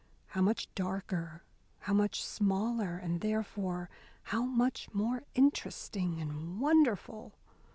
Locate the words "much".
0.41-0.67, 1.93-2.23, 4.45-4.91